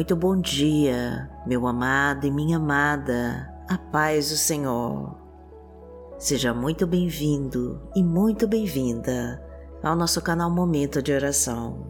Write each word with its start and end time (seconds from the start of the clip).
Muito 0.00 0.16
bom 0.16 0.34
dia, 0.34 1.30
meu 1.46 1.66
amado 1.66 2.26
e 2.26 2.30
minha 2.30 2.56
amada, 2.56 3.54
a 3.68 3.76
paz 3.76 4.30
do 4.30 4.36
Senhor. 4.36 5.14
Seja 6.18 6.54
muito 6.54 6.86
bem-vindo 6.86 7.78
e 7.94 8.02
muito 8.02 8.48
bem-vinda 8.48 9.44
ao 9.82 9.94
nosso 9.94 10.22
canal 10.22 10.50
Momento 10.50 11.02
de 11.02 11.12
Oração. 11.12 11.86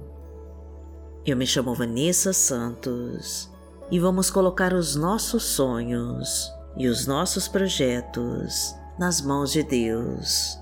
Eu 1.24 1.36
me 1.36 1.46
chamo 1.46 1.72
Vanessa 1.72 2.32
Santos 2.32 3.48
e 3.92 4.00
vamos 4.00 4.28
colocar 4.28 4.72
os 4.74 4.96
nossos 4.96 5.44
sonhos 5.44 6.52
e 6.76 6.88
os 6.88 7.06
nossos 7.06 7.46
projetos 7.46 8.74
nas 8.98 9.20
mãos 9.20 9.52
de 9.52 9.62
Deus 9.62 10.58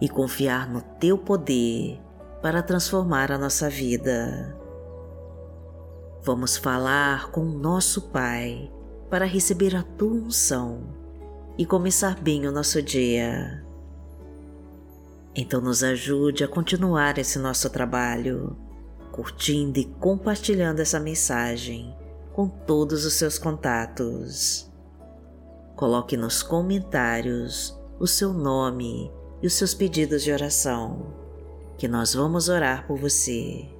e 0.00 0.08
confiar 0.08 0.66
no 0.66 0.80
Teu 0.80 1.18
poder 1.18 2.00
para 2.40 2.62
transformar 2.62 3.30
a 3.30 3.36
nossa 3.36 3.68
vida. 3.68 4.56
Vamos 6.22 6.56
falar 6.56 7.30
com 7.30 7.42
o 7.42 7.58
nosso 7.58 8.02
Pai 8.10 8.70
para 9.08 9.24
receber 9.24 9.74
a 9.76 9.82
tua 9.82 10.12
unção 10.12 10.94
e 11.56 11.64
começar 11.64 12.20
bem 12.20 12.46
o 12.46 12.52
nosso 12.52 12.82
dia. 12.82 13.64
Então, 15.34 15.60
nos 15.60 15.84
ajude 15.84 16.42
a 16.42 16.48
continuar 16.48 17.16
esse 17.18 17.38
nosso 17.38 17.70
trabalho, 17.70 18.56
curtindo 19.12 19.78
e 19.78 19.84
compartilhando 19.84 20.80
essa 20.80 20.98
mensagem 20.98 21.96
com 22.32 22.48
todos 22.48 23.04
os 23.04 23.14
seus 23.14 23.38
contatos. 23.38 24.68
Coloque 25.76 26.16
nos 26.16 26.42
comentários 26.42 27.78
o 28.00 28.06
seu 28.06 28.32
nome 28.32 29.10
e 29.40 29.46
os 29.46 29.54
seus 29.54 29.72
pedidos 29.72 30.24
de 30.24 30.32
oração, 30.32 31.14
que 31.76 31.86
nós 31.86 32.14
vamos 32.14 32.48
orar 32.48 32.86
por 32.86 32.98
você. 32.98 33.77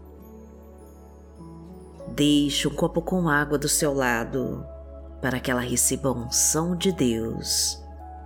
Deixe 2.18 2.66
um 2.66 2.74
copo 2.74 3.00
com 3.00 3.28
água 3.28 3.56
do 3.56 3.68
seu 3.68 3.94
lado 3.94 4.66
para 5.22 5.38
que 5.38 5.52
ela 5.52 5.60
receba 5.60 6.08
a 6.08 6.12
unção 6.12 6.74
de 6.74 6.90
Deus 6.90 7.80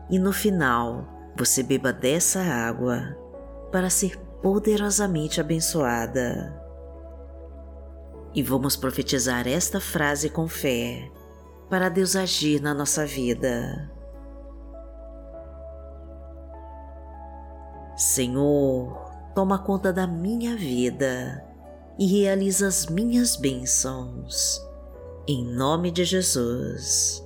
e 0.08 0.18
no 0.18 0.32
final 0.32 1.04
você 1.36 1.62
beba 1.62 1.92
dessa 1.92 2.40
água 2.40 3.14
para 3.70 3.90
ser 3.90 4.16
poderosamente 4.40 5.42
abençoada. 5.42 6.58
E 8.34 8.42
vamos 8.42 8.76
profetizar 8.76 9.46
esta 9.46 9.78
frase 9.78 10.30
com 10.30 10.48
fé 10.48 11.10
para 11.68 11.90
Deus 11.90 12.16
agir 12.16 12.62
na 12.62 12.72
nossa 12.72 13.04
vida. 13.04 13.92
Senhor, 17.94 19.12
toma 19.34 19.58
conta 19.58 19.92
da 19.92 20.06
minha 20.06 20.56
vida 20.56 21.51
e 22.02 22.06
realiza 22.06 22.66
as 22.66 22.86
minhas 22.86 23.36
bênçãos. 23.36 24.60
Em 25.24 25.44
nome 25.44 25.88
de 25.88 26.04
Jesus. 26.04 27.24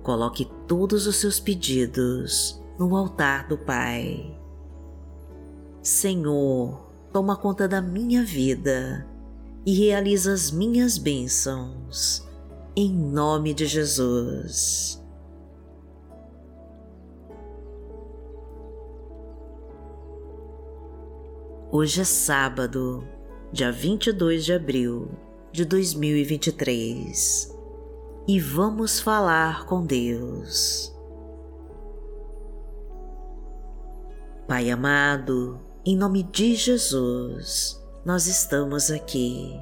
Coloque 0.00 0.48
todos 0.68 1.08
os 1.08 1.16
seus 1.16 1.40
pedidos 1.40 2.62
no 2.78 2.94
altar 2.94 3.48
do 3.48 3.58
Pai. 3.58 4.32
Senhor, 5.82 6.88
toma 7.12 7.34
conta 7.34 7.66
da 7.66 7.82
minha 7.82 8.22
vida 8.22 9.04
e 9.66 9.74
realiza 9.74 10.32
as 10.32 10.52
minhas 10.52 10.98
bênçãos. 10.98 12.28
Em 12.76 12.92
nome 12.92 13.54
de 13.54 13.66
Jesus. 13.66 15.02
Hoje 21.70 22.00
é 22.00 22.04
sábado, 22.04 23.06
dia 23.52 23.70
22 23.70 24.42
de 24.42 24.54
abril 24.54 25.10
de 25.52 25.66
2023 25.66 27.54
e 28.26 28.40
vamos 28.40 29.00
falar 29.00 29.66
com 29.66 29.84
Deus. 29.84 30.96
Pai 34.46 34.70
amado, 34.70 35.60
em 35.84 35.94
nome 35.94 36.22
de 36.22 36.54
Jesus, 36.54 37.78
nós 38.02 38.26
estamos 38.26 38.90
aqui 38.90 39.54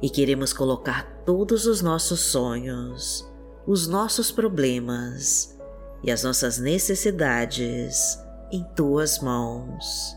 e 0.00 0.08
queremos 0.08 0.52
colocar 0.52 1.02
todos 1.26 1.66
os 1.66 1.82
nossos 1.82 2.20
sonhos, 2.20 3.28
os 3.66 3.88
nossos 3.88 4.30
problemas 4.30 5.58
e 6.04 6.12
as 6.12 6.22
nossas 6.22 6.58
necessidades 6.58 8.16
em 8.52 8.62
tuas 8.76 9.18
mãos 9.18 10.16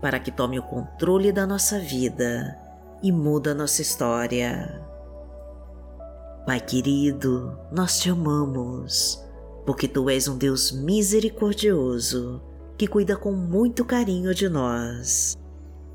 para 0.00 0.18
que 0.18 0.30
tome 0.30 0.58
o 0.58 0.62
controle 0.62 1.32
da 1.32 1.46
nossa 1.46 1.78
vida 1.78 2.58
e 3.02 3.10
muda 3.10 3.54
nossa 3.54 3.82
história. 3.82 4.82
Pai 6.46 6.60
querido, 6.60 7.58
nós 7.70 7.98
te 7.98 8.10
amamos, 8.10 9.22
porque 9.66 9.86
tu 9.86 10.08
és 10.08 10.28
um 10.28 10.38
Deus 10.38 10.72
misericordioso 10.72 12.42
que 12.76 12.86
cuida 12.86 13.16
com 13.16 13.32
muito 13.32 13.84
carinho 13.84 14.34
de 14.34 14.48
nós 14.48 15.36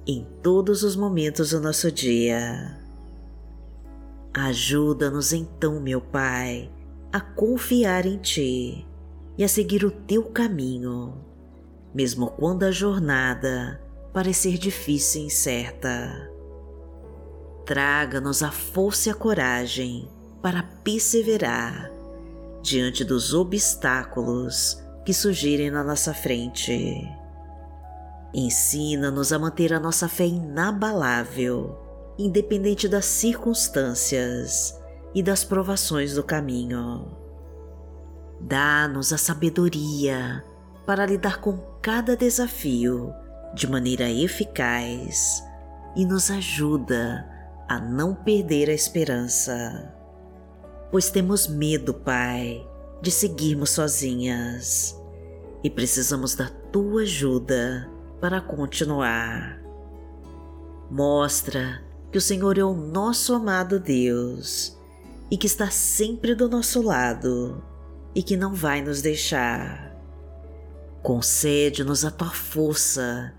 em 0.05 0.27
todos 0.41 0.83
os 0.83 0.95
momentos 0.95 1.51
do 1.51 1.61
nosso 1.61 1.91
dia. 1.91 2.77
Ajuda-nos 4.33 5.31
então, 5.31 5.79
meu 5.79 6.01
Pai, 6.01 6.69
a 7.11 7.21
confiar 7.21 8.05
em 8.05 8.17
Ti 8.17 8.85
e 9.37 9.43
a 9.43 9.47
seguir 9.47 9.85
o 9.85 9.91
Teu 9.91 10.23
caminho, 10.23 11.15
mesmo 11.93 12.27
quando 12.27 12.63
a 12.63 12.71
jornada 12.71 13.79
parecer 14.13 14.59
difícil 14.59 15.23
e 15.23 15.25
incerta. 15.25 16.29
Traga-nos 17.65 18.43
a 18.43 18.51
força 18.51 19.09
e 19.09 19.11
a 19.11 19.15
coragem 19.15 20.07
para 20.41 20.61
perseverar 20.83 21.91
diante 22.61 23.03
dos 23.03 23.33
obstáculos 23.33 24.81
que 25.03 25.13
surgirem 25.13 25.71
na 25.71 25.83
nossa 25.83 26.13
frente. 26.13 27.09
Ensina-nos 28.33 29.33
a 29.33 29.39
manter 29.39 29.73
a 29.73 29.79
nossa 29.79 30.07
fé 30.07 30.25
inabalável, 30.25 31.77
independente 32.17 32.87
das 32.87 33.05
circunstâncias 33.05 34.79
e 35.15 35.23
das 35.23 35.43
provações 35.43 36.13
do 36.13 36.23
caminho. 36.23 37.17
Dá-nos 38.39 39.11
a 39.11 39.17
sabedoria 39.17 40.43
para 40.85 41.05
lidar 41.05 41.39
com 41.39 41.57
cada 41.81 42.15
desafio 42.15 43.13
de 43.53 43.67
maneira 43.67 44.09
eficaz 44.09 45.43
e 45.95 46.05
nos 46.05 46.31
ajuda 46.31 47.29
a 47.67 47.79
não 47.79 48.15
perder 48.15 48.69
a 48.69 48.73
esperança. 48.73 49.93
Pois 50.91 51.09
temos 51.09 51.47
medo, 51.47 51.93
Pai, 51.93 52.67
de 53.01 53.11
seguirmos 53.11 53.71
sozinhas 53.71 54.99
e 55.63 55.69
precisamos 55.69 56.35
da 56.35 56.49
tua 56.71 57.01
ajuda 57.03 57.89
para 58.19 58.41
continuar. 58.41 59.61
Mostra 60.89 61.83
que 62.11 62.17
o 62.17 62.21
Senhor 62.21 62.57
é 62.57 62.63
o 62.63 62.73
nosso 62.73 63.33
amado 63.33 63.79
Deus 63.79 64.77
e 65.31 65.37
que 65.37 65.47
está 65.47 65.69
sempre 65.69 66.35
do 66.35 66.47
nosso 66.47 66.81
lado 66.81 67.63
e 68.13 68.21
que 68.21 68.37
não 68.37 68.53
vai 68.53 68.81
nos 68.81 69.01
deixar. 69.01 69.95
Concede-nos 71.01 72.05
a 72.05 72.11
tua 72.11 72.29
força 72.29 73.33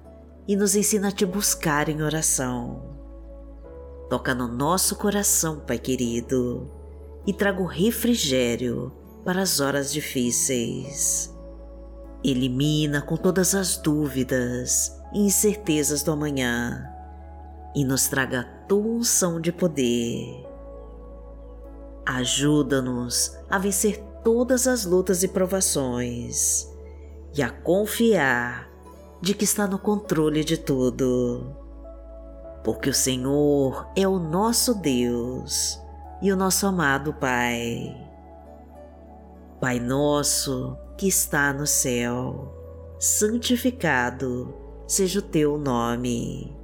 e 0.47 0.57
nos 0.57 0.77
ensina 0.77 1.09
a 1.09 1.13
te 1.13 1.25
buscar 1.25 1.89
em 1.89 2.03
oração. 2.03 2.83
Toca 4.11 4.35
no 4.35 4.47
nosso 4.47 4.97
coração, 4.97 5.61
Pai 5.61 5.79
querido, 5.79 6.71
e 7.27 7.33
traga 7.33 7.63
o 7.63 7.67
refrigério 7.67 8.93
para 9.25 9.43
as 9.43 9.61
horas 9.61 9.93
difíceis. 9.93 11.35
Elimina 12.23 13.01
com 13.01 13.17
todas 13.17 13.55
as 13.55 13.77
dúvidas 13.77 14.93
e 15.13 15.21
incertezas 15.21 16.03
do 16.03 16.13
amanhã 16.13 16.91
e 17.75 17.85
nos 17.85 18.07
traga 18.09 18.41
a 18.41 18.45
tua 18.67 18.99
unção 18.99 19.41
de 19.41 19.51
poder. 19.51 20.47
Ajuda-nos 22.07 23.37
a 23.49 23.59
vencer 23.59 23.99
todas 24.23 24.67
as 24.67 24.85
lutas 24.85 25.23
e 25.23 25.29
provações 25.29 26.69
e 27.35 27.43
a 27.43 27.51
confiar 27.51 28.74
de 29.25 29.33
que 29.33 29.45
está 29.45 29.67
no 29.67 29.79
controle 29.79 30.45
de 30.45 30.59
tudo. 30.59 31.57
Porque 32.63 32.91
o 32.91 32.95
Senhor 32.95 33.89
é 33.97 34.07
o 34.07 34.19
nosso 34.19 34.75
Deus 34.75 35.81
e 36.21 36.31
o 36.31 36.37
nosso 36.37 36.67
amado 36.67 37.15
Pai. 37.15 37.97
Pai 39.59 39.81
nosso 39.81 40.77
que 40.99 41.09
está 41.09 41.55
no 41.55 41.67
céu, 41.67 42.55
santificado 42.99 44.55
seja 44.87 45.21
o 45.21 45.23
teu 45.23 45.57
nome. 45.57 46.55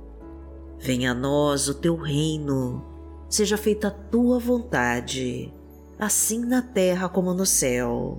Venha 0.79 1.13
a 1.13 1.15
nós 1.15 1.67
o 1.67 1.75
teu 1.75 1.97
reino, 1.97 2.85
seja 3.27 3.57
feita 3.57 3.89
a 3.89 3.91
tua 3.91 4.39
vontade, 4.39 5.51
assim 5.99 6.45
na 6.45 6.61
terra 6.61 7.09
como 7.09 7.33
no 7.33 7.47
céu. 7.47 8.19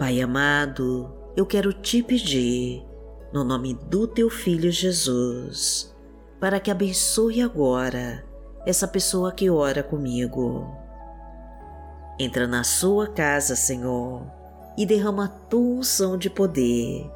Pai 0.00 0.18
amado, 0.22 1.14
eu 1.36 1.44
quero 1.44 1.74
te 1.74 2.02
pedir, 2.02 2.82
no 3.34 3.44
nome 3.44 3.74
do 3.74 4.06
Teu 4.06 4.30
Filho 4.30 4.70
Jesus, 4.70 5.94
para 6.40 6.58
que 6.58 6.70
abençoe 6.70 7.42
agora 7.42 8.24
essa 8.64 8.88
pessoa 8.88 9.30
que 9.30 9.50
ora 9.50 9.82
comigo. 9.82 10.74
Entra 12.18 12.46
na 12.46 12.64
sua 12.64 13.08
casa, 13.08 13.54
Senhor, 13.54 14.22
e 14.74 14.86
derrama 14.86 15.26
a 15.26 15.28
tua 15.28 15.80
unção 15.80 16.16
de 16.16 16.30
poder 16.30 17.06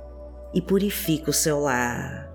e 0.52 0.60
purifica 0.60 1.30
o 1.30 1.32
seu 1.32 1.60
lar. 1.60 2.30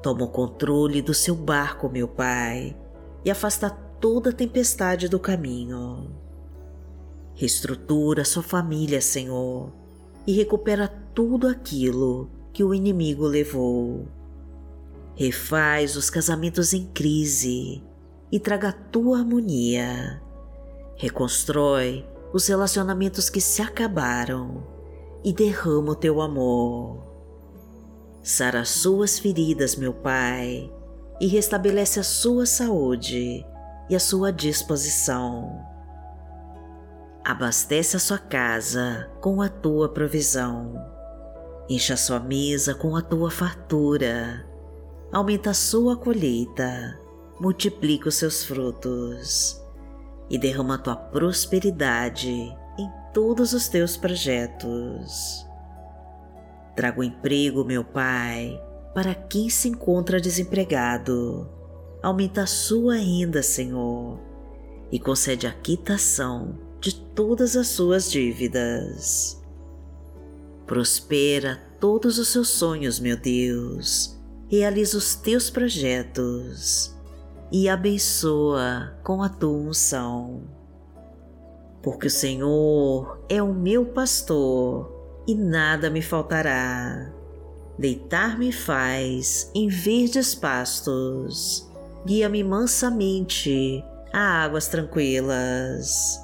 Toma 0.00 0.26
o 0.26 0.30
controle 0.30 1.02
do 1.02 1.12
seu 1.12 1.34
barco, 1.34 1.88
meu 1.88 2.06
Pai, 2.06 2.76
e 3.24 3.32
afasta 3.32 3.68
toda 3.68 4.32
tempestade 4.32 5.08
do 5.08 5.18
caminho. 5.18 6.22
Reestrutura 7.34 8.24
sua 8.24 8.42
família, 8.42 9.00
Senhor, 9.00 9.72
e 10.26 10.32
recupera 10.32 10.88
tudo 11.14 11.48
aquilo 11.48 12.30
que 12.52 12.62
o 12.62 12.72
inimigo 12.72 13.26
levou 13.26 14.06
Refaz 15.16 15.94
os 15.94 16.10
casamentos 16.10 16.72
em 16.72 16.86
crise 16.86 17.80
e 18.32 18.40
traga 18.40 18.70
a 18.70 18.72
tua 18.72 19.18
harmonia. 19.18 20.20
Reconstrói 20.96 22.04
os 22.32 22.48
relacionamentos 22.48 23.30
que 23.30 23.40
se 23.40 23.62
acabaram 23.62 24.66
e 25.22 25.32
derrama 25.32 25.92
o 25.92 25.94
teu 25.94 26.20
amor. 26.20 27.06
Sara 28.24 28.62
as 28.62 28.70
suas 28.70 29.20
feridas, 29.20 29.76
meu 29.76 29.94
Pai, 29.94 30.68
e 31.20 31.28
restabelece 31.28 32.00
a 32.00 32.04
sua 32.04 32.44
saúde 32.44 33.46
e 33.88 33.94
a 33.94 34.00
sua 34.00 34.32
disposição. 34.32 35.64
Abastece 37.24 37.96
a 37.96 38.00
sua 38.00 38.18
casa 38.18 39.10
com 39.20 39.40
a 39.40 39.48
tua 39.48 39.88
provisão. 39.88 40.74
Encha 41.68 41.94
a 41.94 41.96
sua 41.96 42.20
mesa 42.20 42.74
com 42.74 42.94
a 42.94 43.00
tua 43.00 43.30
fartura 43.30 44.44
aumenta 45.14 45.50
a 45.50 45.54
sua 45.54 45.96
colheita, 45.96 46.98
multiplica 47.38 48.08
os 48.08 48.16
seus 48.16 48.44
frutos 48.44 49.62
e 50.28 50.36
derrama 50.36 50.74
a 50.74 50.78
tua 50.78 50.96
prosperidade 50.96 52.28
em 52.28 52.90
todos 53.12 53.52
os 53.52 53.68
teus 53.68 53.96
projetos. 53.96 55.46
Traga 56.74 56.98
o 56.98 57.04
emprego, 57.04 57.64
meu 57.64 57.84
Pai, 57.84 58.60
para 58.92 59.14
quem 59.14 59.48
se 59.48 59.68
encontra 59.68 60.20
desempregado. 60.20 61.48
Aumenta 62.02 62.42
a 62.42 62.46
sua 62.46 62.96
renda, 62.96 63.40
Senhor, 63.40 64.18
e 64.90 64.98
concede 64.98 65.46
a 65.46 65.52
quitação 65.52 66.58
de 66.84 66.94
todas 66.94 67.56
as 67.56 67.68
suas 67.68 68.10
dívidas. 68.10 69.42
Prospera 70.66 71.60
todos 71.80 72.18
os 72.18 72.28
seus 72.28 72.48
sonhos, 72.48 73.00
meu 73.00 73.16
Deus 73.16 74.14
realiza 74.48 74.96
os 74.96 75.14
teus 75.14 75.50
projetos 75.50 76.94
e 77.50 77.68
abençoa 77.68 78.96
com 79.02 79.22
a 79.22 79.28
tua 79.28 79.50
unção. 79.50 80.42
Porque 81.82 82.06
o 82.06 82.10
Senhor 82.10 83.24
é 83.28 83.42
o 83.42 83.52
meu 83.52 83.86
pastor 83.86 84.92
e 85.26 85.34
nada 85.34 85.90
me 85.90 86.00
faltará. 86.00 87.12
Deitar-me 87.78 88.52
faz 88.52 89.50
em 89.54 89.68
verdes 89.68 90.34
pastos, 90.34 91.68
guia-me 92.06 92.44
mansamente 92.44 93.84
a 94.12 94.44
águas 94.44 94.68
tranquilas. 94.68 96.23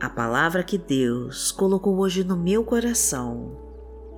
A 0.00 0.08
palavra 0.08 0.64
que 0.64 0.78
Deus 0.78 1.52
colocou 1.52 1.98
hoje 1.98 2.24
no 2.24 2.36
meu 2.36 2.64
coração 2.64 3.56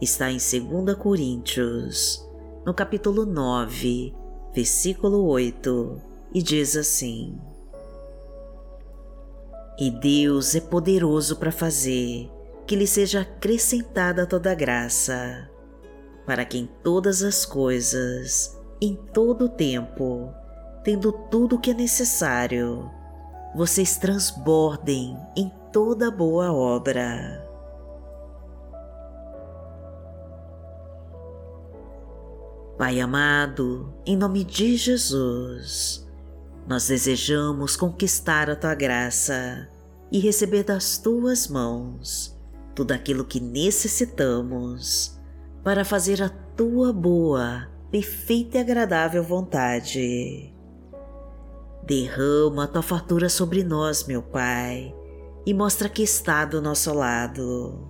está 0.00 0.30
em 0.30 0.38
2 0.38 0.96
Coríntios, 0.96 2.24
no 2.64 2.72
capítulo 2.72 3.26
9, 3.26 4.14
versículo 4.54 5.24
8, 5.26 6.00
e 6.32 6.42
diz 6.42 6.76
assim: 6.76 7.36
e 9.78 9.90
Deus 9.90 10.54
é 10.54 10.60
poderoso 10.60 11.36
para 11.36 11.50
fazer 11.50 12.30
que 12.66 12.76
lhe 12.76 12.86
seja 12.86 13.22
acrescentada 13.22 14.26
toda 14.26 14.54
graça, 14.54 15.50
para 16.26 16.44
que 16.44 16.58
em 16.58 16.68
todas 16.84 17.22
as 17.22 17.44
coisas, 17.44 18.56
em 18.80 18.94
todo 18.94 19.46
o 19.46 19.48
tempo, 19.48 20.32
tendo 20.84 21.10
tudo 21.10 21.56
o 21.56 21.58
que 21.58 21.70
é 21.70 21.74
necessário, 21.74 22.88
vocês 23.56 23.96
transbordem 23.96 25.18
em 25.36 25.50
toda 25.72 26.10
boa 26.10 26.52
obra. 26.52 27.48
Pai 32.76 33.00
amado, 33.00 33.92
em 34.04 34.16
nome 34.16 34.44
de 34.44 34.76
Jesus, 34.76 36.06
nós 36.66 36.88
desejamos 36.88 37.74
conquistar 37.76 38.50
a 38.50 38.56
tua 38.56 38.74
graça 38.74 39.68
e 40.10 40.18
receber 40.18 40.64
das 40.64 40.98
tuas 40.98 41.48
mãos 41.48 42.38
tudo 42.74 42.92
aquilo 42.92 43.24
que 43.24 43.40
necessitamos 43.40 45.18
para 45.62 45.84
fazer 45.84 46.22
a 46.22 46.28
tua 46.28 46.92
boa, 46.92 47.68
perfeita 47.90 48.58
e 48.58 48.60
agradável 48.60 49.22
vontade. 49.22 50.52
Derrama 51.84 52.64
a 52.64 52.66
tua 52.66 52.82
fartura 52.82 53.28
sobre 53.28 53.62
nós, 53.62 54.04
meu 54.06 54.22
Pai, 54.22 54.94
e 55.44 55.52
mostra 55.52 55.88
que 55.88 56.02
está 56.02 56.44
do 56.44 56.60
nosso 56.60 56.92
lado. 56.92 57.88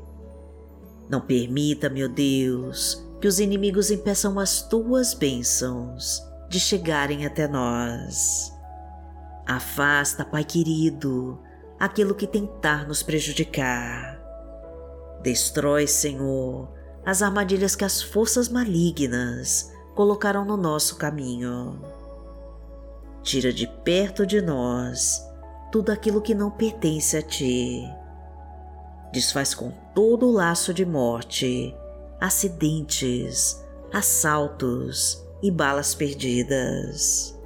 Não 1.08 1.20
permita, 1.20 1.90
meu 1.90 2.08
Deus, 2.08 3.06
que 3.20 3.28
os 3.28 3.38
inimigos 3.38 3.90
impeçam 3.90 4.38
as 4.38 4.62
tuas 4.62 5.14
bênçãos 5.14 6.22
de 6.48 6.58
chegarem 6.58 7.26
até 7.26 7.46
nós. 7.46 8.52
Afasta, 9.46 10.24
Pai 10.24 10.44
querido, 10.44 11.38
aquilo 11.78 12.14
que 12.14 12.26
tentar 12.26 12.86
nos 12.86 13.02
prejudicar. 13.02 14.20
Destrói, 15.22 15.86
Senhor, 15.86 16.72
as 17.04 17.22
armadilhas 17.22 17.76
que 17.76 17.84
as 17.84 18.00
forças 18.00 18.48
malignas 18.48 19.70
colocaram 19.94 20.44
no 20.44 20.56
nosso 20.56 20.96
caminho. 20.96 21.80
Tira 23.22 23.52
de 23.52 23.66
perto 23.66 24.26
de 24.26 24.40
nós 24.40 25.31
tudo 25.72 25.90
aquilo 25.90 26.22
que 26.22 26.34
não 26.34 26.50
pertence 26.50 27.16
a 27.16 27.22
Ti. 27.22 27.82
Desfaz 29.12 29.54
com 29.54 29.72
todo 29.94 30.28
o 30.28 30.32
laço 30.32 30.72
de 30.72 30.86
morte, 30.86 31.74
acidentes, 32.20 33.60
assaltos 33.92 35.20
e 35.42 35.50
balas 35.50 35.94
perdidas. 35.94 37.36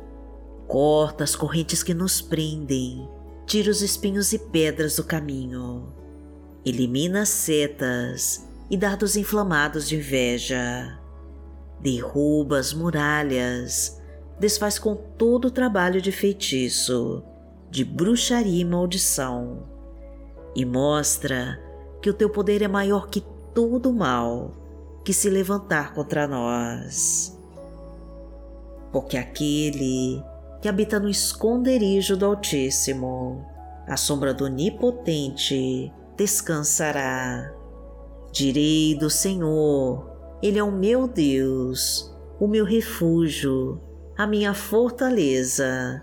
Corta 0.68 1.24
as 1.24 1.34
correntes 1.34 1.82
que 1.82 1.94
nos 1.94 2.20
prendem 2.20 3.08
tira 3.46 3.70
os 3.70 3.80
espinhos 3.80 4.32
e 4.32 4.38
pedras 4.38 4.96
do 4.96 5.04
caminho, 5.04 5.94
elimina 6.64 7.22
as 7.22 7.28
setas 7.28 8.44
e 8.68 8.76
dardos 8.76 9.16
inflamados 9.16 9.88
de 9.88 9.96
inveja, 9.96 10.98
derruba 11.80 12.58
as 12.58 12.72
muralhas, 12.72 14.02
desfaz 14.38 14.80
com 14.80 14.96
todo 14.96 15.46
o 15.46 15.50
trabalho 15.50 16.02
de 16.02 16.10
feitiço, 16.10 17.22
de 17.70 17.84
bruxaria 17.84 18.62
e 18.62 18.64
maldição, 18.64 19.64
e 20.54 20.64
mostra 20.64 21.60
que 22.00 22.08
o 22.08 22.14
teu 22.14 22.30
poder 22.30 22.62
é 22.62 22.68
maior 22.68 23.08
que 23.08 23.20
todo 23.54 23.92
mal 23.92 24.54
que 25.04 25.12
se 25.12 25.30
levantar 25.30 25.94
contra 25.94 26.26
nós. 26.26 27.36
Porque 28.92 29.16
aquele 29.16 30.22
que 30.60 30.68
habita 30.68 30.98
no 30.98 31.08
esconderijo 31.08 32.16
do 32.16 32.26
Altíssimo, 32.26 33.46
a 33.86 33.96
sombra 33.96 34.34
do 34.34 34.44
Onipotente, 34.44 35.92
descansará. 36.16 37.52
Direi 38.32 38.96
do 38.96 39.08
Senhor, 39.08 40.10
Ele 40.42 40.58
é 40.58 40.64
o 40.64 40.72
meu 40.72 41.06
Deus, 41.06 42.12
o 42.40 42.46
meu 42.46 42.64
refúgio, 42.64 43.80
a 44.16 44.26
minha 44.26 44.52
fortaleza, 44.54 46.02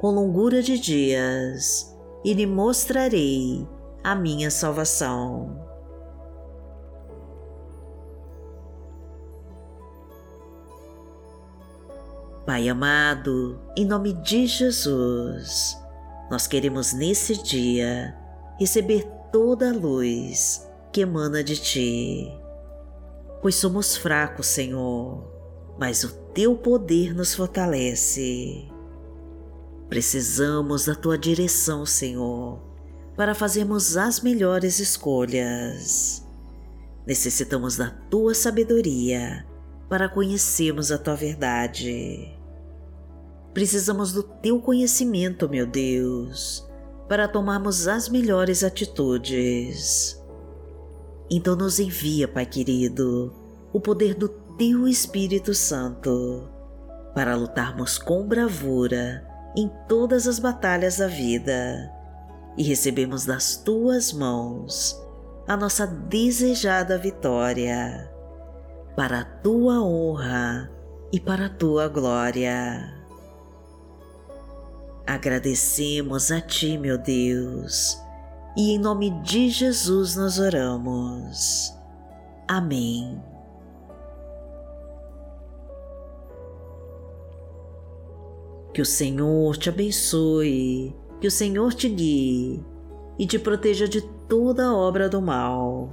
com 0.00 0.10
longura 0.10 0.62
de 0.62 0.78
dias 0.78 1.96
e 2.24 2.32
lhe 2.32 2.46
mostrarei 2.46 3.66
a 4.02 4.14
minha 4.14 4.50
salvação. 4.50 5.66
Pai 12.46 12.68
amado, 12.68 13.60
em 13.76 13.84
nome 13.84 14.14
de 14.14 14.46
Jesus, 14.46 15.76
nós 16.30 16.46
queremos 16.46 16.94
nesse 16.94 17.42
dia 17.42 18.16
receber 18.58 19.06
toda 19.30 19.68
a 19.68 19.74
luz 19.74 20.66
que 20.90 21.02
emana 21.02 21.44
de 21.44 21.56
Ti. 21.58 22.32
Pois 23.42 23.54
somos 23.54 23.96
fracos, 23.96 24.46
Senhor, 24.46 25.30
mas 25.78 26.04
o 26.04 26.12
Teu 26.32 26.56
poder 26.56 27.14
nos 27.14 27.34
fortalece. 27.34 28.77
Precisamos 29.88 30.84
da 30.84 30.94
Tua 30.94 31.16
direção, 31.16 31.86
Senhor, 31.86 32.60
para 33.16 33.34
fazermos 33.34 33.96
as 33.96 34.20
melhores 34.20 34.78
escolhas. 34.78 36.26
Necessitamos 37.06 37.76
da 37.76 37.90
Tua 38.10 38.34
sabedoria 38.34 39.46
para 39.88 40.08
conhecermos 40.08 40.92
a 40.92 40.98
Tua 40.98 41.14
verdade. 41.14 42.36
Precisamos 43.54 44.12
do 44.12 44.22
teu 44.22 44.60
conhecimento, 44.60 45.48
meu 45.48 45.66
Deus, 45.66 46.68
para 47.08 47.26
tomarmos 47.26 47.88
as 47.88 48.08
melhores 48.08 48.62
atitudes. 48.62 50.22
Então 51.30 51.56
nos 51.56 51.80
envia, 51.80 52.28
Pai 52.28 52.44
querido, 52.44 53.34
o 53.72 53.80
poder 53.80 54.14
do 54.14 54.28
teu 54.28 54.86
Espírito 54.86 55.54
Santo 55.54 56.48
para 57.14 57.34
lutarmos 57.34 57.98
com 57.98 58.26
bravura 58.28 59.27
em 59.56 59.70
todas 59.88 60.26
as 60.26 60.38
batalhas 60.38 60.98
da 60.98 61.06
vida 61.06 61.92
e 62.56 62.62
recebemos 62.62 63.24
das 63.24 63.56
tuas 63.56 64.12
mãos 64.12 65.00
a 65.46 65.56
nossa 65.56 65.86
desejada 65.86 66.98
vitória, 66.98 68.12
para 68.94 69.20
a 69.20 69.24
tua 69.24 69.82
honra 69.82 70.70
e 71.10 71.18
para 71.18 71.46
a 71.46 71.48
tua 71.48 71.88
glória. 71.88 72.94
Agradecemos 75.06 76.30
a 76.30 76.40
Ti, 76.40 76.76
meu 76.76 76.98
Deus, 76.98 77.98
e 78.54 78.72
em 78.72 78.78
nome 78.78 79.10
de 79.22 79.48
Jesus 79.48 80.16
nós 80.16 80.38
oramos. 80.38 81.72
Amém. 82.46 83.27
Que 88.78 88.82
o 88.82 88.86
Senhor 88.86 89.56
te 89.56 89.70
abençoe, 89.70 90.94
que 91.20 91.26
o 91.26 91.30
Senhor 91.32 91.74
te 91.74 91.88
guie 91.88 92.64
e 93.18 93.26
te 93.26 93.36
proteja 93.36 93.88
de 93.88 94.00
toda 94.28 94.72
obra 94.72 95.08
do 95.08 95.20
mal. 95.20 95.92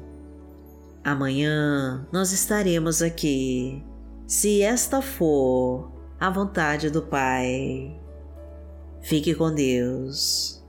Amanhã 1.03 2.07
nós 2.11 2.31
estaremos 2.31 3.01
aqui, 3.01 3.83
se 4.27 4.61
esta 4.61 5.01
for 5.01 5.91
a 6.19 6.29
vontade 6.29 6.91
do 6.91 7.01
Pai. 7.01 7.99
Fique 9.01 9.33
com 9.33 9.51
Deus. 9.51 10.63